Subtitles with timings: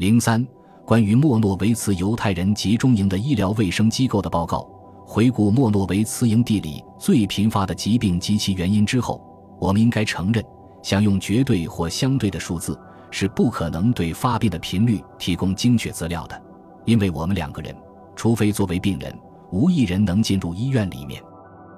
[0.00, 0.42] 零三，
[0.86, 4.66] 关于莫诺维茨犹太人集中营的医疗卫生机构的报告，
[5.04, 9.22] 回顾莫诺维茨营地里最频发的疾病及其原因之后，
[9.60, 10.42] 我们应该承认，
[10.82, 16.42] 想用绝对或相对的数字是不可能对发病的频率提供精确资料的，
[16.86, 17.76] 因为我们两个人，
[18.16, 19.14] 除非作为病人，
[19.52, 21.22] 无一人能进入医院里面。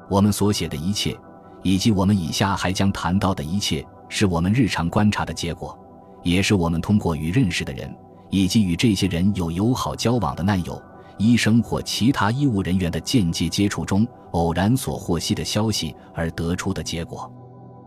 [0.08, 1.18] 我们所写的一切，
[1.64, 5.76] 以及我们以下还将谈到的一切，是我们日常观察的结果，
[6.22, 7.92] 也是我们通过与认识的人。
[8.32, 10.80] 以及与这些人有友好交往的难友、
[11.18, 17.30] 医生或其他医务人员的间接接触中偶然所获悉的消息而得出的结果。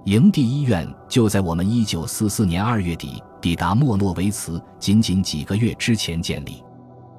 [0.04, 6.64] 营地医院就在我们1944年2月底抵达莫诺维茨仅仅几个月之前建立。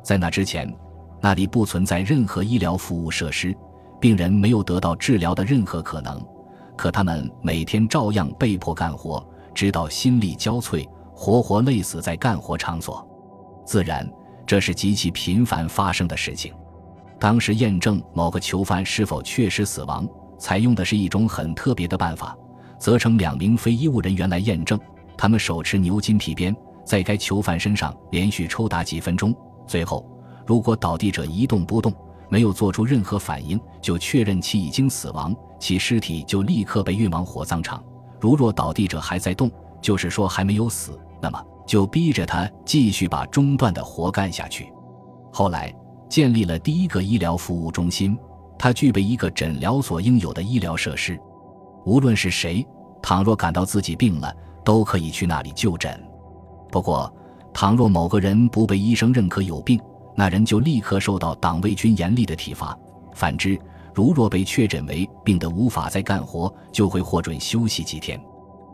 [0.04, 0.72] 在那之前，
[1.20, 3.52] 那里不存在任何医疗服务设施，
[4.00, 6.24] 病人没有得到治疗的任何可能。
[6.76, 9.20] 可他们每天照样被迫干活，
[9.52, 13.04] 直到心力交瘁，活活累死在干活场所。
[13.66, 14.08] 自然，
[14.46, 16.54] 这是极其频繁发生的事情。
[17.18, 22.36] 当时验证某个囚犯是否确实死亡，采用的是一种很特别的办法，
[22.78, 24.78] 责成两名非医务人员来验证。
[25.18, 29.34] 他们手持牛筋皮鞭，在该囚犯身上连续抽打几分钟。
[29.66, 30.08] 最后，
[30.46, 31.92] 如果倒地者一动不动，
[32.28, 37.82] 没有做出任何反应，就确认其已经死亡，其尸体就立刻被运往火葬场。
[38.20, 39.50] 如若倒地者还在动，
[39.80, 41.42] 就是说还没有死，那么。
[41.66, 44.72] 就逼着他继续把中断的活干下去。
[45.32, 45.74] 后来
[46.08, 48.16] 建立了第一个医疗服务中心，
[48.56, 51.18] 它具备一个诊疗所应有的医疗设施。
[51.84, 52.66] 无论是谁，
[53.02, 56.00] 倘若感到自己病了，都可以去那里就诊。
[56.70, 57.12] 不过，
[57.52, 59.80] 倘若某个人不被医生认可有病，
[60.14, 62.76] 那人就立刻受到党卫军严厉的体罚。
[63.12, 63.58] 反之，
[63.94, 68.20] 如若被确诊为病得无法再干活，就会获准休息几天。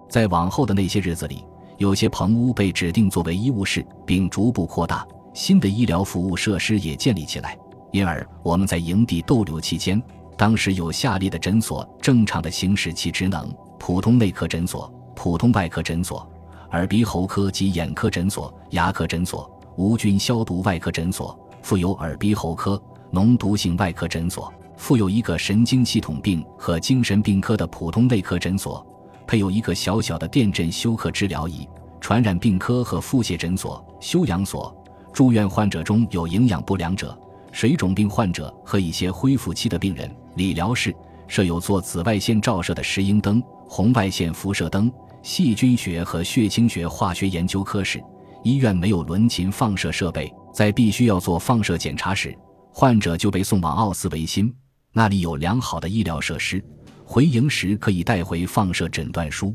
[0.08, 1.44] 在往后的那些日子里。
[1.78, 7.56] 有些棚屋被指定作为医务室，并逐步扩大，新的医疗服务设施也建立起来。
[7.90, 10.00] 因而我们在营地逗留期间，
[10.36, 16.26] 当时有下列的诊所正常的行使其职能：普通内科诊所、普通外科诊所、
[16.70, 22.80] 耳鼻喉科及眼科诊所、牙科诊所、无菌消毒外科诊所、附有耳鼻喉科、
[23.12, 28.86] 脓毒性外科诊所、附有一个神经系统病和精神病科的普通内科诊所。
[29.32, 31.66] 配有一个小小的电震休克治疗仪，
[32.02, 34.76] 传染病科和腹泻诊所、休养所、
[35.10, 37.18] 住院患者中有营养不良者、
[37.50, 40.14] 水肿病患者和一些恢复期的病人。
[40.34, 40.94] 理疗室
[41.28, 44.92] 设有做紫外线照射的石英灯、红外线辐射灯、
[45.22, 48.04] 细菌学和血清学化学研究科室。
[48.44, 52.36] 医院没有伦琴放射设备，在必须要做放射检查时，
[52.70, 54.54] 患者就被送往奥斯维辛，
[54.92, 56.62] 那里有良好的医疗设施。
[57.12, 59.54] 回营时可以带回放射诊断书。